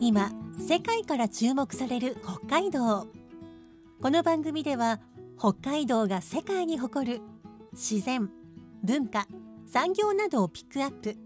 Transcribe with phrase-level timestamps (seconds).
[0.00, 3.06] 今世界から注目される北海道。
[4.00, 5.00] この番組では
[5.38, 7.20] 北海道が世界に誇る
[7.72, 8.30] 自然
[8.84, 9.26] 文化
[9.66, 11.16] 産業などをピックアップ。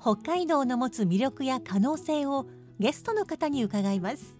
[0.00, 2.46] 北海道の持つ魅力や可能性を
[2.78, 4.36] ゲストの方に伺います。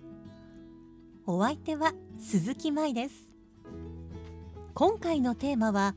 [1.24, 3.32] お相手は鈴木舞です。
[4.74, 5.94] 今回のテーマは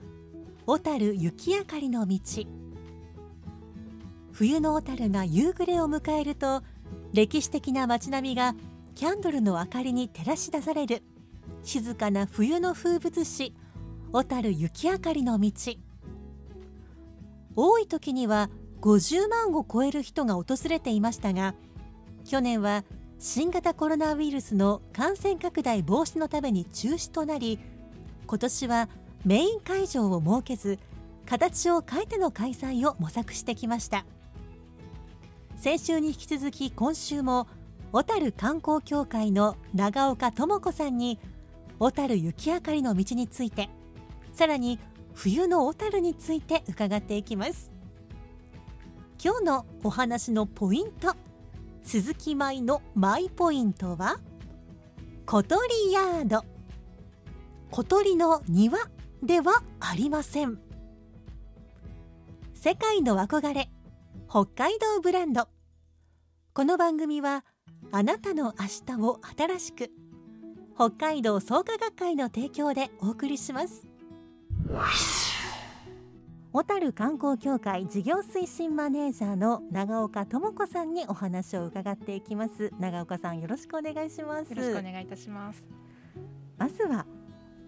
[0.65, 2.54] 小樽雪明かりの道。
[4.37, 6.61] 冬の小樽が夕暮れを迎えると
[7.13, 8.53] 歴史的な街並みが
[8.93, 11.03] キャンドルの明かりに照らし出される。
[11.63, 13.55] 静かな冬の風物詩
[14.11, 15.51] 小樽雪明かりの道。
[17.55, 18.49] 多い時には
[18.81, 21.55] 50万を超える人が訪れていましたが
[22.25, 22.83] 去年は
[23.17, 27.57] 新型コロナウイルスの感染拡大防止のために中止となり
[28.27, 28.89] 今年は
[29.23, 30.77] メイン会場を設けず
[31.25, 34.05] 形を変えての開催を模索してきました。
[35.57, 37.47] 先週に引き続き今週も
[37.91, 41.19] 小樽観光協会の長岡智子さんに
[41.79, 43.69] 小樽雪明かりの道について
[44.33, 44.79] さらに
[45.13, 47.71] 冬の小樽について伺っていきます。
[49.23, 51.15] 今日のお話のポイント
[51.83, 54.19] 鈴木舞のマイポイントは
[55.25, 56.43] 小鳥ヤード
[57.71, 58.77] 小鳥の庭
[59.23, 60.59] ではありません。
[62.53, 63.69] 世界の憧れ
[64.35, 65.47] 北海道ブランド。
[66.53, 67.45] この番組は
[67.93, 69.89] あなたの明日を新しく
[70.75, 73.87] 北海道創価学会の提供でお送りします。
[76.51, 82.73] 小樽観光協会事業推進マネージャーの長岡智子さんにお話を伺っていきます。
[82.77, 84.49] 長岡さんよろしくお願いします。
[84.49, 85.65] よろしくお願いいたします。
[86.57, 87.05] まずは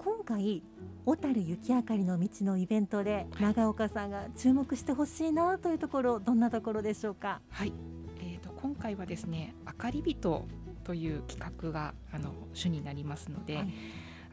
[0.08, 0.64] 今回
[1.06, 7.42] 小樽雪明かりの道のイベントで長岡さんが注目してほしいなというところどんなところでしょうか？
[7.50, 7.74] はい、
[8.22, 10.46] えー、と今回はですね「あかりびと」
[10.86, 13.74] という企画があの主になりますので、はい。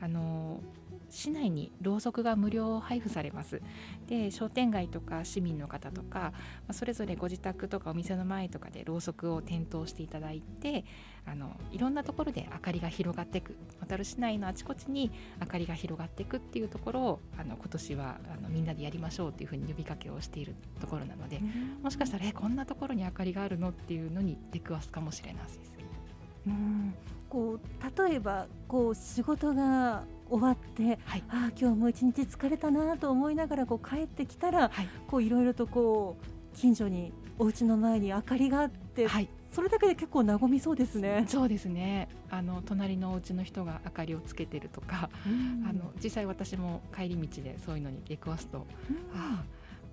[0.00, 0.60] あの
[1.10, 3.60] 市内にろうそくが無料配布されます。
[4.06, 6.32] で商店街とか市民の方とか、ま
[6.68, 10.84] あ、それぞれご自宅とかお店の前とかでろうそくを点灯していただいて
[11.26, 15.10] あのいろんなところで明かりが広がっていく小樽市内のあちこちに
[15.40, 21.40] 明かりが広がっていくっていうところをあの今年はあのみんなでやりましょうっていうふうに呼びかけをしているところなので
[21.82, 25.60] もしかしたらえこんなところに明かりがあるのっていうのに出くわすかもしれないです。
[26.46, 26.94] うん。
[27.28, 41.24] こう例えばこう仕事が終わってはい、ああ今日も一日疲れたなと思いながらこう帰ってきたらはい、こういろいろとこう近所にお家の前に明かりがあって、はい、それだけで結構和みそうですね。
[41.28, 42.08] そうですね。
[42.30, 45.10] あの隣のお家の人が明かりをつけてるとか、
[45.68, 48.66] あの実際私も帰り道でそういうのに出くわすと、
[49.14, 49.44] あ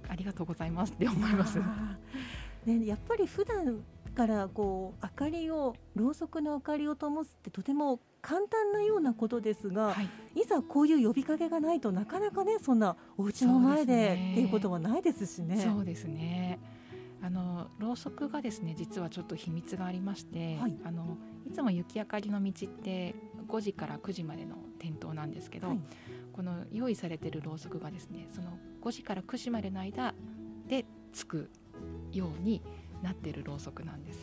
[0.08, 1.60] あありがとうございますって思います。
[2.66, 9.96] ね、やっぱり普段からこう明かりをろうそくの明かりを灯すってとても簡単なようなことですが、は
[10.36, 15.58] い、いざこういう呼びかけがないとなかなかねそんなお家の前でっていうことはないですしね。
[15.58, 16.60] そうですね。
[17.24, 21.18] あのろうそくがですね実はちょっと秘密がありまして、はいあの
[21.48, 23.16] いつも雪明かりの道って
[23.48, 25.80] 5時から9時までの点灯なんですけど、はい
[26.32, 30.14] この用意されてるろうそくがですねその5時から9時までの間
[30.68, 31.50] でつく
[32.12, 32.62] ように
[33.02, 34.20] なってるろうそくなんです。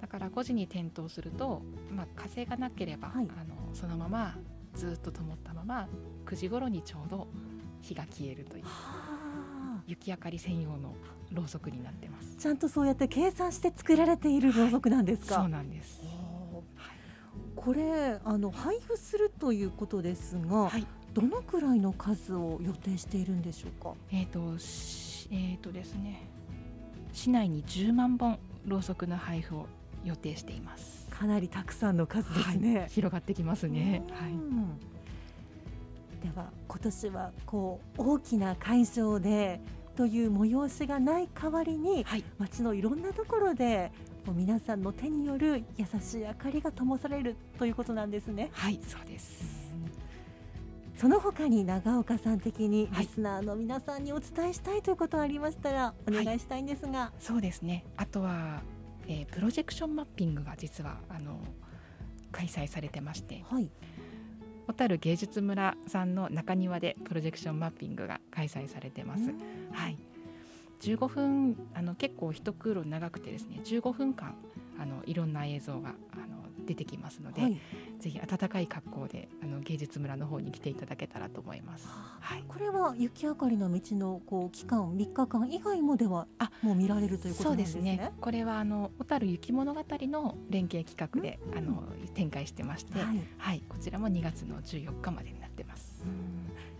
[0.00, 4.36] だから5時に点灯すると、まあ、風がなければ、はいあのそのまま
[4.74, 5.88] ずっと灯ったまま
[6.26, 7.26] 9時頃にちょうど
[7.80, 8.70] 火が消えるというは
[9.78, 10.94] あ雪明かり専用の
[11.32, 12.36] ろうそくになってます。
[12.36, 15.36] ちゃんとそうやって計算して作られているろうそくなんですか？
[15.36, 16.00] そうなんです。
[16.02, 16.62] ほう
[17.54, 20.86] これあの配布するということですが、はい。
[21.14, 23.94] どのくらいの数を予定しているんでしょうか？
[24.12, 26.28] えっ、としえっ、とですね
[27.12, 29.66] 市内に10万本ろうそくの配布を
[30.06, 31.06] 予定しています。
[31.10, 32.78] かなりたくさんの数ですね。
[32.78, 34.02] はい、広がってきますね。
[34.12, 34.30] はい。
[34.30, 34.80] うん
[36.22, 39.60] では今年はこう大きな会場で
[39.96, 42.24] という催しがない代わりにはい。
[42.38, 43.92] 街のいろんなところで
[44.34, 48.50] 皆さんの手による優しい明かりが灯されるということなんですね。
[48.52, 49.66] はい、そうです。
[50.96, 58.62] その他に長岡さん的にはいリスナーの皆さんにお伝えしたいということありましたらお願いしたいんですが、そうですねあとは、
[59.08, 61.40] えープロジェクションマッピングが実はあの
[62.32, 63.44] 開催されてまして。
[63.48, 63.70] はい、
[64.66, 69.32] 小樽芸術村さんの中庭でプロジェクションマッピングが開催されてます。
[69.72, 69.98] はい。
[70.80, 74.34] 15分あの結構一空路長くてですね15分間
[74.78, 77.60] あのいろんな映像があの出てきますので、はい、
[77.98, 81.86] ぜひ暖かい格好であの芸術村の方に来ていただけたらと思います。
[82.20, 87.96] はい、これは雪明かりの道のこう期間3日間以外もではあもう見られるということそうんでなですすね。
[87.96, 88.12] ね。
[88.20, 91.82] これはあの小樽雪物語の連携企画で、あの
[92.14, 96.04] 展開してまして、はいはい、こちらも2月の14日までになってます。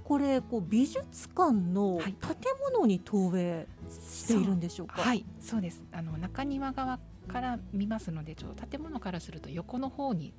[0.05, 2.37] これこう美術館のはい建
[2.73, 5.03] 物に投影しているんでしょうか？
[5.03, 5.85] はい、そうです。
[5.93, 10.33] あの中庭側から見ますので、ちょっと建物からすると横の方によ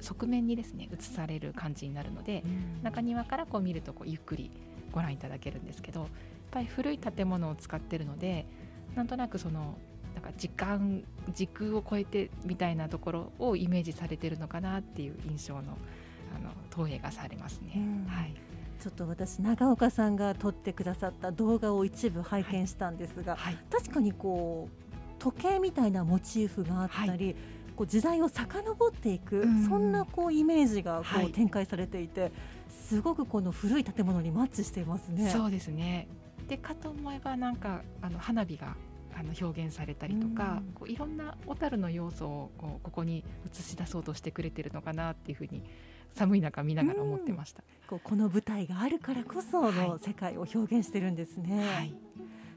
[0.00, 4.50] 側面にですね映される感じになるので、うん中庭からこう見るとこうゆっくり
[4.92, 6.08] ご覧いただけるんですけど、やっ
[6.50, 8.46] ぱり古い建物を使ってるので、
[8.94, 9.78] なんとなくその
[10.14, 11.02] なんか時間
[11.34, 15.60] 時空を超えてみたいなところをイメージされてるのかなっていう印象の
[16.34, 17.72] あの投影がされますね。
[17.76, 18.34] うんはい。
[18.80, 23.58] ちょっと私長岡さんが撮ってくださった動画を一部拝見したんですが、はい。
[23.70, 27.36] 確かにこう時計みたいなモチーフがあったり、
[27.76, 32.32] こう時代を遡っていく、うんそんなこうイメージがこう、はい展開されていて
[32.68, 35.30] すごくこの古い建物にマッチしていますね。
[35.30, 36.08] そうですね。
[36.48, 38.76] でかと思えばなんかあの花火が
[39.14, 45.62] あの表現されたりとか、うんこういろんな小樽の要素をこうここに映し出そうとしてくれてるのかなっていうふうに
[46.14, 47.62] 寒い中見ながら思ってました。
[47.88, 51.64] こうこの舞台があるからこそのはい世界を表現してるんですね。
[51.64, 51.94] はい、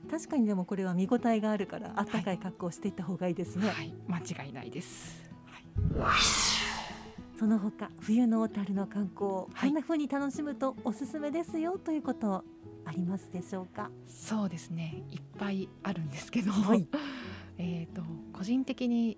[0.10, 3.70] 確かにでもこれは見応えがあるからあったかい格好をしていった方がいいですね。
[3.70, 5.24] はい、間違いないです。
[6.00, 6.18] はい、
[7.38, 12.44] その他冬の小樽の観光、はいこんな風に楽しむとおすすめですよということ
[12.86, 13.90] ありますでしょうか？
[14.08, 15.04] そうですね。
[15.12, 16.88] いっぱいあるんですけど、はい。
[17.58, 18.02] えっと
[18.34, 19.18] 個人的に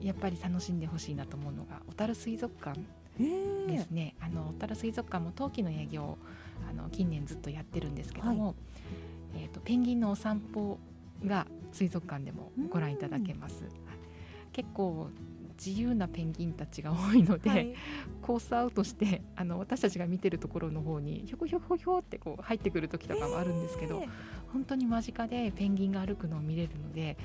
[0.00, 2.80] やっぱり楽しんでほしいなと思うのが小樽水族館
[3.20, 3.66] えー。
[3.66, 6.18] ですね、あの小樽水族館も冬季の営業を
[6.70, 8.54] あの近年ずっとやってるんですけども、
[9.34, 10.78] えー、とペンギンのお散歩
[11.24, 13.62] が水族館でもご覧いただけます。
[13.62, 13.72] はい。
[14.52, 15.08] 結構
[15.64, 17.74] 自由なペンギンたちが多いので、はい。
[18.22, 24.10] コースアウトしてあの私たちが見てるところの方にひょこひょこひょってこう入ってくる時とかもあるんですけど、えー
[24.52, 27.16] 本当に間近でペンギンが歩くのを見れるので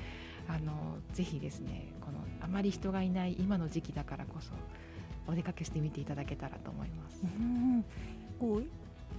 [0.48, 4.52] あのぜひですねこのあまり人がいない今の時期だからこそ
[5.26, 7.22] お出かけしてみていただけたらと思います。
[7.22, 7.84] うん。
[8.38, 8.64] こう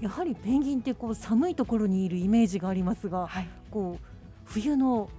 [0.02, 4.06] やはりペンギンってこう寒いところにいるイメージがありますが、はい、こう
[4.44, 5.10] 冬の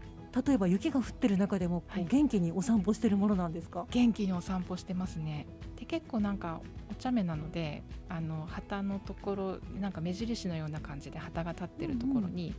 [0.46, 3.86] 例えば雪が降ってる中でも元気にお散歩してるものなんですか？
[3.90, 5.46] 元気にお散歩してますね。
[5.76, 12.54] で結構なんかお茶目なのであの旗のところなんか目印のような感じで旗が立ってるところに、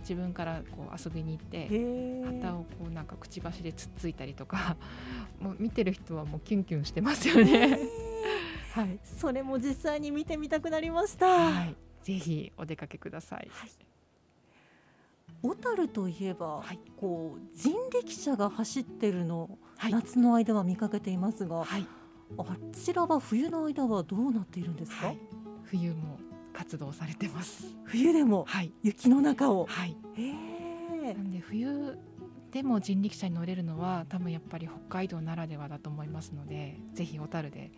[0.00, 1.66] 自分からこう遊びに行って。
[1.68, 4.76] へ旗をこうなんかくちばしでつっついたりとか
[5.40, 7.78] もう見てる人はもうキュンキュンしてますよね。
[8.76, 11.26] はい、それも実際に見てみたくなりました。
[11.26, 13.50] はい、ぜひお出かけください。
[15.42, 21.86] 小樽といえば、はいこう人力車が走ってるの、はい、夏の間は見かけていますが、はい、
[22.36, 25.06] あちらは冬の間はどうなっているんですか？
[25.06, 25.18] はい、
[25.64, 26.18] 冬も
[26.52, 27.74] 活動されてます。
[27.84, 29.64] 冬でもはい、雪の中を。
[29.66, 30.34] はい、へ
[31.10, 31.98] えなんで冬
[32.50, 37.70] でも人力車に乗れるのは多分やっぱり北海道ならではだと思いますので、ぜひ小樽で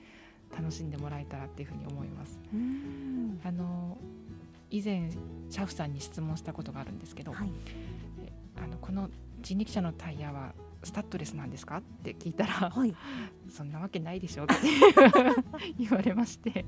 [0.57, 2.39] 楽しんでもらえたらっていうふうに思います。
[2.53, 3.99] うんあの
[4.71, 5.11] 以前
[5.49, 7.51] シャフさんに質問したことがあるんですけど、はい。
[8.63, 9.09] あのこの
[9.41, 10.53] 人力車のタイヤは
[10.83, 12.95] スタッドレスなんですかって聞いたら、はい。
[13.49, 14.55] そんなわけないでしょうって
[15.79, 16.67] 言われまして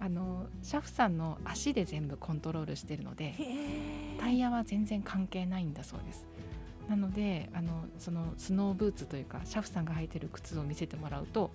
[0.00, 3.34] あのシャフさんの足で全部コントロールしてるので
[4.18, 6.26] タイヤは全然関係ないんだそうです
[6.88, 11.50] なのであのそのスノーブーツというかシャフさんが履いてる靴を見せてもらうと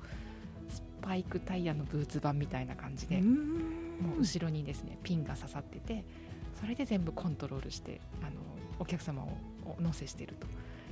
[1.03, 6.03] スパイクタイヤのブーツ版みたいな感じで、うんもう後ろにですねピンが刺さってて
[6.59, 8.31] それで全部コントロールしてあの
[8.79, 9.27] お客様を
[9.77, 10.47] お乗せしていると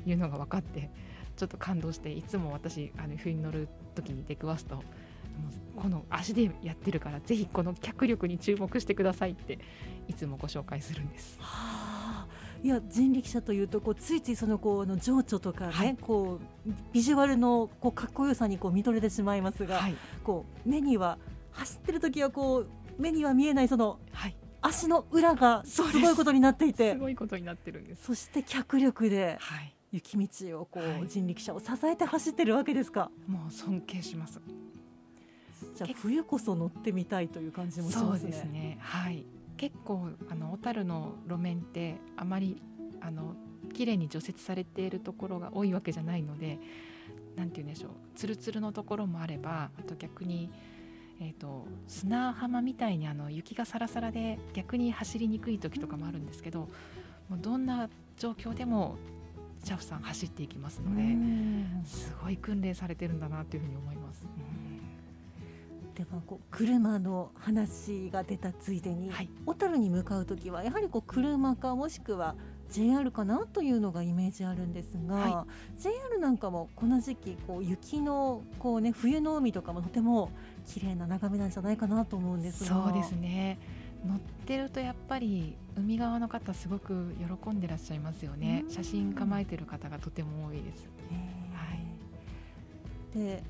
[0.10, 0.90] いうのが分かって
[1.36, 4.84] ちょっと感動していつも私あの冬に乗る時に出くわすと
[5.76, 9.60] この足でやってるからぜひこの脚力に注目してくださいって
[10.08, 11.38] いつもご紹介するんです。
[11.40, 11.91] はあ、
[12.64, 21.18] いや人力車というとこうついついそのこうあの情緒とかね、はいこうビジュアルのこうかっこよさにこう見とれてしまいますが、はい、こう目には
[21.52, 22.68] 走ってる時はこう
[23.02, 28.06] 目には見えないそのはい、足の裏がすごいことになっていてすごいことになってるんです。
[28.06, 33.10] そして脚力ではい、雪道をこう、はい人力車を支えて走ってるわけですか？
[33.28, 34.40] もう尊敬します。
[35.76, 38.30] じゃあ冬こそ乗ってみたいという感じもしますね。
[38.30, 39.26] ですねはい
[39.62, 42.60] 結構あの小樽の路面ってあまり
[43.00, 43.36] あの
[43.76, 46.58] 綺麗に除雪されているところが多いわけじゃないので
[47.36, 50.50] なんて言うんでしょうつるつるのところもあればあと逆に、
[51.22, 56.62] えー、と砂浜みたいにあの雪がサラサラで逆に走りにくい時とかもあるんですけど
[57.30, 57.88] もうどんな
[58.18, 58.98] 状況でも
[59.64, 64.26] シャフさん走っていきますのでうんすごい訓練されてるんだなというふうに思います。
[65.96, 69.30] ではこう車の話が出たついでに、はい。
[69.46, 72.36] 小樽に向かう時はやはりこう車かもしくは
[72.70, 80.32] JR かなというのがイメージあるんですが、は JR なんかもこの時期こう雪のこうね冬の海とかもとても
[80.66, 82.84] 綺麗な眺めなんじゃないかなと思うんですが。
[82.84, 83.60] そうですね。
[84.08, 88.64] 乗ってるとやっぱり海側の方すごく喜んでらっしゃいますよね。
[88.66, 88.72] うん。
[88.72, 90.90] 写真構えてる方がとても多いです。
[91.54, 91.76] は
[93.16, 93.44] い、で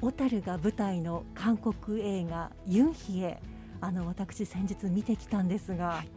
[0.00, 3.40] 小樽が舞台の韓国映画「ユンヒエ」
[3.80, 6.08] あの私先日見てきたんですが、はい。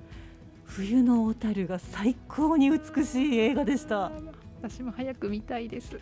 [0.66, 4.12] 冬の小樽が最高に美しい映画でした。
[4.62, 6.00] 私も早く見たいです。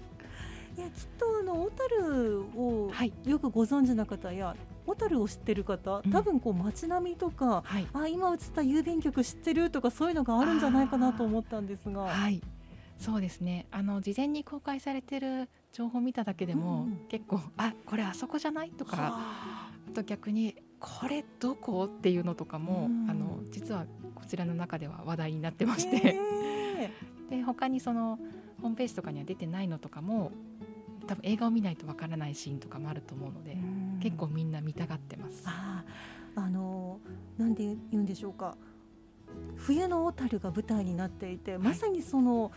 [0.77, 3.13] いやきっとあの小樽をはい。
[3.25, 4.55] よくご存知な方や
[4.85, 6.11] 小樽を知ってる方うん。
[6.11, 7.87] 多分こう街並みとか、はい。
[7.93, 12.01] あ今映った郵便局知ってるとかそういうのがあるんじゃないかなと思ったんですが。
[12.01, 12.41] はい
[12.99, 13.67] そうですね。
[13.71, 18.71] あの事前に公開されてる情報を見ただけでも、うん結構あこれあそこじゃない？
[18.71, 19.71] とかはあ。
[19.93, 21.85] と逆にこれどこ？
[21.85, 23.09] っていうのとかも、うん。
[23.09, 23.85] あの実は
[24.15, 26.91] こちらの中では話題になってまあして、へ
[27.29, 28.19] で他にその
[28.61, 30.31] ホームページとかには出てないのとかも
[31.05, 35.43] 多分映画を見ないとわからないシーンとかもあると思うので、ー結構みんな見たがってます。
[35.45, 36.41] あー。
[36.41, 36.99] あの
[37.37, 38.55] なんで言うんでしょうか
[39.57, 42.51] 冬の小樽が舞台になっていて、まさにその、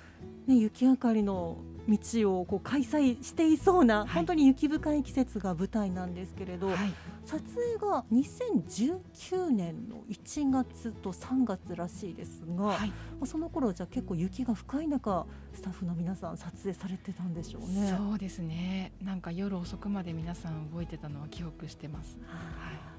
[0.46, 1.58] ね、雪明かりの
[1.88, 6.76] 道をこう開催していそうな、はい本当に雪深い季節が舞台なんですけれど、はい、
[7.24, 15.24] 撮影が2019年の1月と3月らしいですが、はい、まあその頃じゃあ結構雪が深い中
[15.54, 17.94] スタッフの皆さん撮影されてたんでしょうね。
[17.96, 18.92] そうですね。
[19.02, 22.16] なんか夜遅くまで皆さん動いてたのは記憶してます。
[22.16, 22.89] ちょっ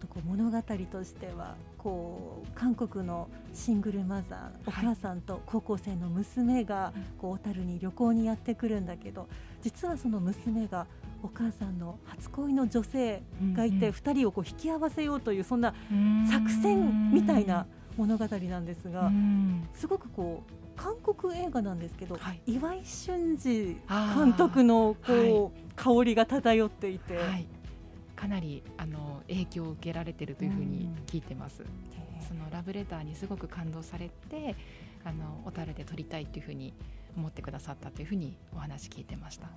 [0.00, 7.02] とこう物語としてはこう韓国のシングルマザーお母さんと高校生の娘がうん。
[7.18, 9.28] こう小樽に旅行にやってくるんだけど
[9.62, 10.86] 実はその娘が
[11.22, 13.22] お母さんの初恋の女性
[13.54, 17.66] がいてうん2人をこう引き合わせようというそんなうん作戦みたいな
[17.96, 19.68] 物語なんですうがん。
[19.74, 22.40] すごくこう韓国映画なんですけどはい。
[22.46, 23.76] 岩井俊二
[24.14, 27.16] 監督のこはう香りが漂っていて。
[27.16, 27.46] はい、
[28.20, 31.64] かなりあの影響を受けられてるというふうに聞いてます。
[32.28, 34.54] そのラブレターにすごく感動されて、
[35.04, 36.74] あの小樽で撮りたいというふうに
[37.16, 39.48] 思ってくださったというふうにお話聞いてました。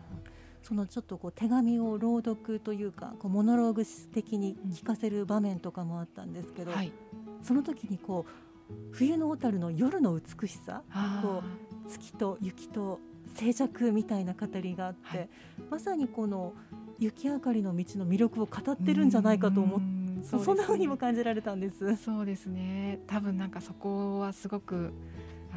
[0.61, 6.93] そのちょっとこう手紙を朗読というかこうモノローグ的に聞かせる場面とかもあったんですけど、はい、
[7.41, 10.83] その時にこう冬の小樽の夜の美しさ
[11.21, 11.43] こ
[11.89, 13.01] 月と雪と
[13.35, 15.29] 静寂みたいな語りがあって、はい。
[15.69, 16.53] まさにこの
[16.99, 20.53] 雪明かりの道の魅力を語ってるんじゃないかと思ってうんそ, うね。
[20.53, 21.95] んな風にも感じられたんです。
[21.97, 22.99] そうですね。
[23.07, 24.93] 多分なんかそこはすごく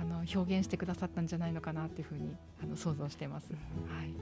[0.01, 3.53] あの表現してくださったんじゃないのかなっていうふうにあの想像してます。
[3.53, 4.15] はい、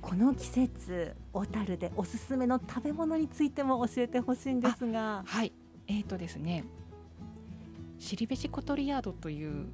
[0.00, 5.22] この季節小樽でおすすめの食べ物についても教えてほしいんですが。
[5.26, 5.52] はい、
[5.86, 6.64] えーとですね。
[7.98, 9.66] シリベシコトリヤードという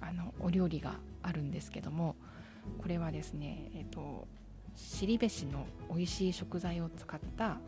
[0.00, 2.16] あのお料理があるんですけども
[2.80, 4.26] これはですねえっ、と
[4.76, 7.58] シリベシの美味しい食材を使った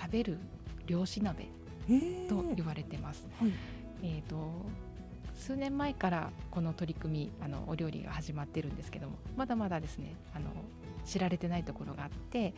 [0.00, 0.38] 食べる
[0.86, 1.48] 漁師鍋
[1.88, 3.26] えーと言われてます。
[3.40, 3.52] はい
[4.02, 4.36] えー、と
[5.34, 10.50] 数年前からこの取り組みあのお料理が始まってるんですけどもまだまだですねあの
[11.04, 12.54] 知られてないところがあって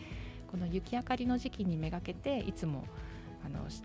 [0.51, 2.85] この雪明かりの時期にめがけていつも
[3.45, 3.83] あのし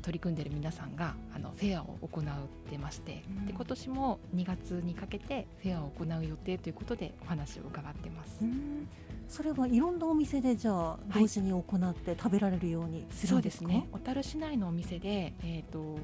[0.00, 2.24] 取り組んでる皆さんがあのフェアを行っ
[2.70, 3.46] てまして、うん。
[3.46, 8.38] で今年も2月にかけてフェアを行う予定ということでお話を伺ってます。
[8.42, 8.88] うん。
[9.28, 11.20] それはいろんなお店でじゃあい。
[11.20, 13.88] 同時に行って食べられるようにするんでか、そうんですね。
[13.92, 15.98] 小樽市内のお店で、えー、と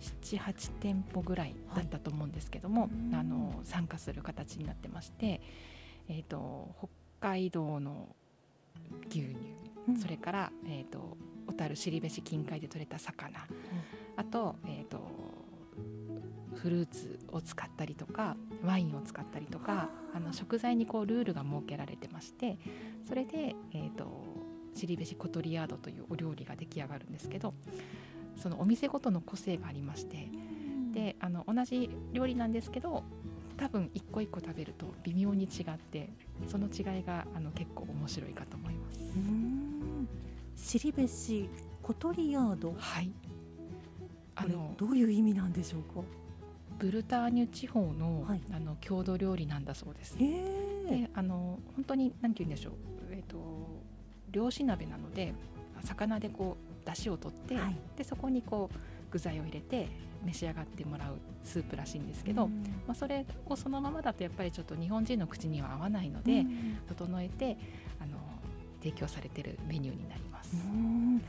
[0.00, 5.40] 78店舗ぐらいだったと思うんですけども、はいあの参加する形になってまして、
[6.08, 6.88] えー、と北
[7.20, 8.08] 海道の
[9.10, 9.36] 牛乳、
[9.88, 9.96] うん。
[9.98, 11.16] それから、えー、と
[11.48, 13.46] 小樽後部市近海で採れた魚、
[14.16, 15.00] あと,、えー、と
[16.54, 22.58] フルーツを使ったりとかワインを使ったりとかあの食材にこうルールが設けられてまして
[23.06, 24.24] それで、えー、と
[24.74, 27.54] チリベシコトリアードというお料理が出来上がるんですけど
[28.36, 30.30] そのお店ごとの個性がありまして
[30.92, 33.04] であの同じ料理なんですけど
[33.56, 36.10] 多分一個一個食べると微妙に違って
[36.46, 39.00] その違いがあの結構面白いかと思います。
[40.58, 41.48] うん尻べし
[41.82, 42.74] 小鳥ヤード。
[42.76, 43.10] はい。
[44.34, 46.04] あのどういう意味なんでしょうか？
[46.78, 48.42] ブルターニュ地方の,、はい。
[48.52, 50.18] あの郷土料理なんだそうです。
[50.18, 52.72] であの本当に何て言うんでしょう、
[53.10, 53.36] えっと
[54.30, 55.32] 漁師鍋なので
[55.84, 57.76] 魚でこう出汁を取って、はい。
[57.96, 58.78] でそこにこう
[59.10, 59.88] 具材を入れて
[60.24, 62.62] 召し上がってもらうスープらしいんですけど、うん。
[62.86, 66.78] まあ、それをそのままだとやっぱりちょっと日本人の口には合わないので、うん。
[66.88, 67.56] 整えて
[68.00, 68.18] あの
[68.80, 70.37] 提供されてるメニューになります。
[70.54, 71.22] うん。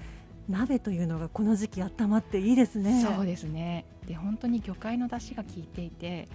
[0.49, 3.03] 鍋というのがこの時期温まっていいですね。
[3.03, 3.85] そうですね。
[4.07, 6.27] で本当に魚介の出汁が効いていて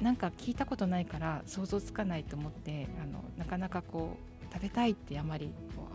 [0.00, 4.16] なんか聞いたことないから想像つかないと思ってあのなかなかこ
[4.48, 5.52] う食べたいってあまり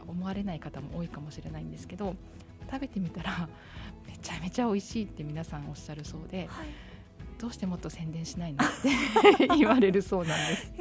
[0.07, 2.15] 思われない方も多いかもしれないんですけど
[2.69, 3.47] 食べてみたら
[4.05, 6.67] めちゃめちゃ美味しいって皆さんおっしゃるそうではい。
[7.39, 10.71] どうしてもっと宣伝しないのって 言われるそうなんです。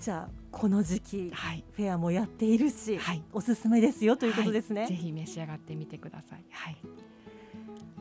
[0.00, 3.22] じゃあこの時期はい、フェアもやっているし、はい。
[3.32, 6.44] おすすめですよということですね、ぜひ召し上がってみてください。
[6.50, 6.76] はい、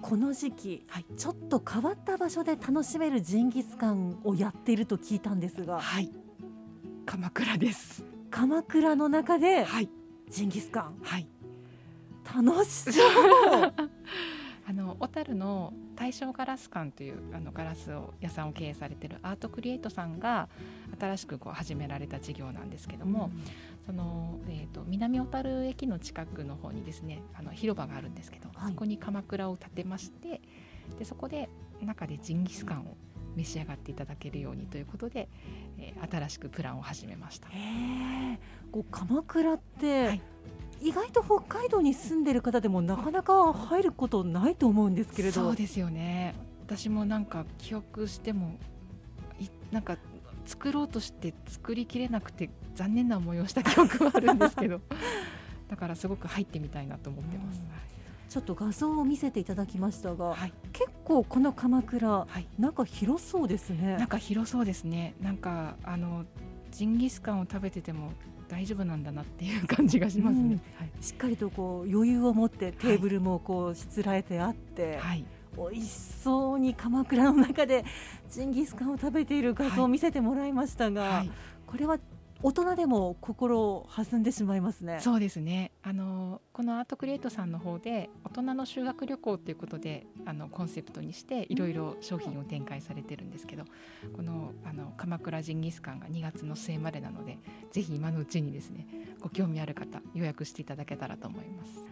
[0.02, 1.06] この時期、はい。
[1.18, 6.12] ちょっと変わった場所で楽しめるジンギスカンをやっていると聞いたんですがはい、
[7.06, 8.04] 鎌倉です。
[8.30, 9.90] 鎌倉の中ではい、
[10.30, 10.98] ジンギスカン。
[11.04, 11.28] はい。
[12.36, 13.74] 楽しそう
[14.70, 20.50] あの小樽の大正ガラス館というあのガラスを屋さんを経営されているアートクリエイトさんが
[21.00, 23.32] 新しくこう始められた事業なんですけども、
[23.86, 28.72] その、えー、と南小樽駅の近くの方にですねあの広場があるんですけど、はい。
[28.72, 30.42] そこに鎌倉を建てまして
[31.00, 31.50] でそこで
[31.82, 32.98] 中でジンギスカンを
[33.38, 35.30] 召し上がっていただけるようにということで、
[35.80, 37.48] えー新しくプランを始めました。
[38.72, 40.22] こう鎌倉って、はい
[40.82, 45.42] 意外と北海道に住んでる方でもなかなか入ることないと思うんですけれど。
[45.42, 46.36] そうですよね。
[46.66, 48.58] 私もなんか記憶しても
[49.40, 49.98] いなんか
[50.46, 54.82] 作ろうとして作りきれなくて残念な思いをした記憶はあるんですけど。
[55.70, 57.62] だからすごく入ってみたいなと思ってます。
[58.30, 63.98] ちょっと画像を見せていただきましたが、はい、結構この鎌倉はい、中広そうですね。
[63.98, 65.16] なんか広そうですね。
[65.22, 66.26] なんかあの
[66.78, 68.12] ジンギスカンを食べてても
[68.48, 70.60] 大丈夫なんだなっていう感じがしますね。
[70.78, 71.04] はい。
[71.04, 75.26] しっかりとこう余裕を持ってテーブルもこうしつらえてあって、はい、
[75.58, 77.84] 美味しそうに鎌倉の中で
[78.30, 81.32] ジンギスカンを食べている画像を見せてもらいましたが、はい、
[81.66, 81.98] これは
[82.44, 85.00] 大人でも心を弾んでしまいますね。
[85.02, 85.72] そうですね。
[85.82, 93.64] あのこのアートクリエイトさんの方で大人の修学旅行ということであのコンセプトにしていろいろ商品を展開されてるんですけど、
[94.16, 97.40] このあの鎌倉ジンギスカンが2月の末までなので、
[97.72, 98.88] ぜひ今のうちにですね
[99.20, 101.88] ご興味ある方予約していただけたらと思います。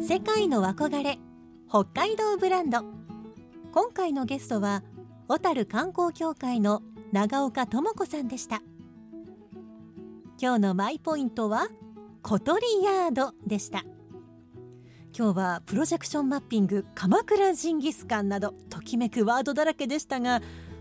[0.00, 1.18] 世界の憧れ
[1.68, 2.82] 北海道ブランド
[3.70, 4.82] 今回のゲストは
[5.28, 8.62] 小樽観光協会の長岡智子さんでした。
[10.40, 11.68] 今日のマイポイントは
[12.22, 13.84] 小鳥ヤードでした。
[15.16, 20.40] 今日はプロジェクションマッピング鎌倉ジンギスカンなどときめくワードだらけでしたが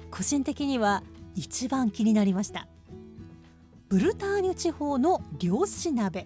[0.10, 1.04] 個人的には
[1.36, 2.68] 一番気になりました。
[3.90, 6.26] ブルターニュ地方の漁師鍋。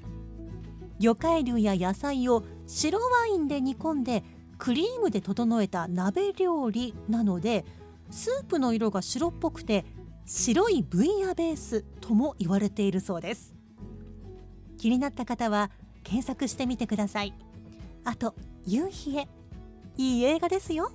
[0.99, 4.23] 魚介類や野菜を白ワインで煮込んで
[4.61, 7.65] クリームで整えた鍋料理なので
[8.11, 9.85] スープの色が白っぽくて
[10.27, 13.55] 白いブイヤベースとも言われているそうです。
[14.77, 15.71] 気になった方は
[16.03, 17.33] 検索してみてください。
[18.03, 18.35] あと
[18.67, 19.27] 夕日へ。
[19.97, 20.91] いい映画ですよ。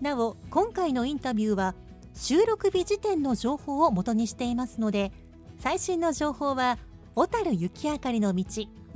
[0.00, 1.76] なお今回のインタビューは
[2.14, 5.12] 収録日時点の情報を元にしていますので
[5.60, 6.76] 最新の情報は
[7.14, 8.44] 小樽雪あかりの道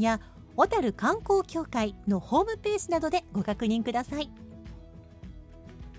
[0.00, 0.18] や
[0.56, 4.30] 小樽観光協会のホームページなどでご確認ください。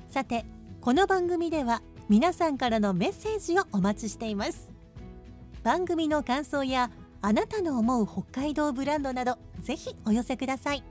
[0.10, 0.46] さて
[0.80, 4.70] この番組では皆さんからのメッセージをお待ちしています。
[5.64, 6.90] 番組の感想や
[7.22, 10.84] あなたの思う北海道ブランドなどぜひお寄せください。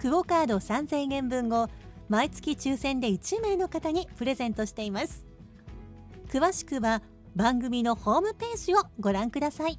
[0.00, 1.68] クオカード3000円分を
[2.08, 5.24] 毎月抽選で1名の方にプレゼントしています。
[6.28, 7.02] 詳しくは
[7.36, 9.78] 番組のホームページをご覧ください。